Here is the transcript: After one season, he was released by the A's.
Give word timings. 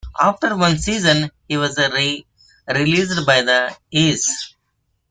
After 0.19 0.57
one 0.57 0.79
season, 0.79 1.29
he 1.47 1.57
was 1.57 1.77
released 1.77 3.23
by 3.27 3.43
the 3.43 3.77
A's. 3.93 4.55